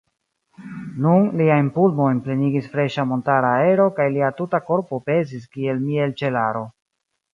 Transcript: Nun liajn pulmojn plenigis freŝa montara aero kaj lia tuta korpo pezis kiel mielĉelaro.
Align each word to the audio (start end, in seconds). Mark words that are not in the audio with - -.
Nun 1.05 1.27
liajn 1.41 1.67
pulmojn 1.75 2.21
plenigis 2.29 2.69
freŝa 2.71 3.05
montara 3.11 3.51
aero 3.67 3.85
kaj 4.01 4.07
lia 4.15 4.31
tuta 4.41 4.61
korpo 4.71 5.01
pezis 5.11 5.45
kiel 5.57 5.85
mielĉelaro. 5.91 6.65